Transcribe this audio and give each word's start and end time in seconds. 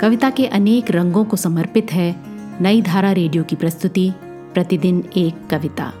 कविता 0.00 0.30
के 0.30 0.46
अनेक 0.46 0.90
रंगों 0.90 1.24
को 1.24 1.36
समर्पित 1.36 1.92
है 1.92 2.16
नई 2.62 2.82
धारा 2.82 3.12
रेडियो 3.12 3.44
की 3.44 3.56
प्रस्तुति, 3.56 4.12
प्रतिदिन 4.24 5.10
एक 5.16 5.48
कविता। 5.50 5.92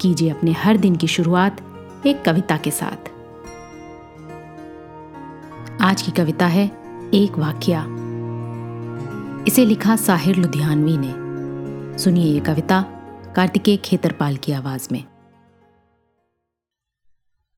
कीजिए 0.00 0.30
अपने 0.30 0.52
हर 0.52 0.76
दिन 0.76 0.96
की 0.96 1.06
शुरुआत 1.06 1.60
एक 2.06 2.24
कविता 2.24 2.56
के 2.56 2.70
साथ। 2.70 3.10
आज 5.82 6.02
की 6.02 6.10
कविता 6.10 6.46
है 6.46 6.66
एक 7.14 7.38
वाक्या। 7.38 7.86
इसे 9.46 9.64
लिखा 9.64 9.96
साहिर 9.96 10.36
लुधियानवी 10.36 10.96
ने। 11.00 11.12
सुनिए 11.98 12.32
ये 12.32 12.40
कविता 12.40 12.82
कार्तिकेय 13.36 13.76
खेतरपाल 13.76 14.36
की 14.36 14.52
आवाज़ 14.52 14.88
में। 14.92 15.04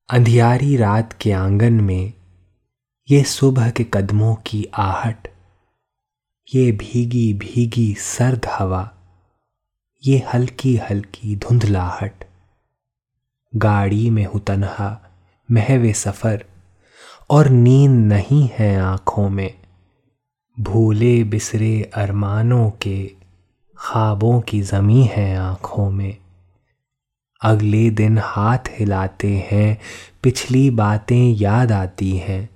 अंधियारी 0.09 0.77
रात 0.77 1.13
के 1.13 1.31
आँगन 1.31 1.73
में 1.73 2.13
ये 3.09 3.23
सुबह 3.23 3.69
के 3.69 3.85
कदमों 3.93 4.35
की 4.35 4.67
आहट 4.77 5.27
ये 6.55 6.71
भीगी 6.71 7.33
भीगी 7.33 7.93
सर्द 7.93 8.45
हवा, 8.49 8.91
ये 10.05 10.25
हल्की 10.33 10.75
हल्की 10.77 11.35
धुंधलाहट। 11.35 12.23
गाड़ी 13.55 14.09
में 14.09 14.25
हूँ 14.25 14.41
तनहा, 14.41 15.01
महवे 15.51 15.93
सफ़र, 15.93 16.45
और 17.29 17.49
नींद 17.49 17.91
नहीं 17.91 18.49
है 18.53 18.79
आँखों 18.79 19.29
में। 19.29 19.53
भूले 20.59 21.23
बिसरे 21.23 21.91
अरमानों 21.93 22.71
के, 22.71 23.11
ख्वाबों 23.77 24.41
की 24.41 24.61
जमी 24.61 25.03
है 25.03 25.37
आँखों 25.37 25.91
में। 25.91 26.17
अगले 27.41 27.89
दिन 27.89 28.19
हाथ 28.23 28.59
हिलाते 28.69 29.47
हैं, 29.51 29.79
पिछली 30.23 30.69
बातें 30.69 31.33
याद 31.33 31.71
आती 31.71 32.17
हैं। 32.17 32.49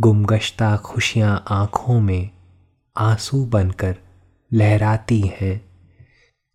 गुमगश्ता 0.00 0.76
खुशियाँ 0.76 1.44
आँखों 1.48 2.00
में 2.00 2.35
आँसू 2.98 3.44
बनकर 3.44 3.96
लहराती 4.52 5.20
हैं। 5.20 5.64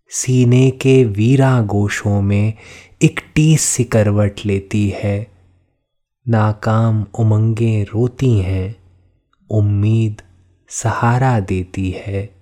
सीने 0.09 0.71
के 0.71 1.05
वीरा 1.05 1.61
गोशों 1.61 2.21
में 2.21 2.53
एक 3.01 3.19
टीस 3.35 3.61
सी 3.61 3.83
करवट 3.83 4.35
लेती 4.45 4.89
है। 4.89 5.27
नाकाम 6.27 7.05
उमंगें 7.19 7.85
रोती 7.85 8.37
हैं, 8.39 8.75
उम्मीद 9.49 10.21
सहारा 10.69 11.39
देती 11.39 11.91
है। 11.91 12.35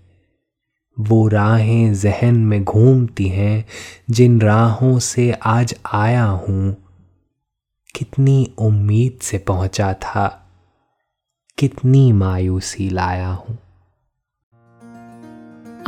वो 0.99 1.27
राहें 1.27 1.93
जहन 1.93 2.35
में 2.35 2.63
घूमती 2.63 3.27
हैं, 3.27 3.65
जिन 4.09 4.41
राहों 4.41 4.99
से 4.99 5.31
आज 5.31 5.75
आया 5.93 6.25
हूँ। 6.25 6.77
कितनी 7.95 8.53
उम्मीद 8.57 9.19
से 9.21 9.37
पहुँचा 9.37 9.93
था, 9.93 10.27
कितनी 11.57 12.11
मायूसी 12.11 12.89
लाया 12.89 13.27
हूँ। 13.27 13.57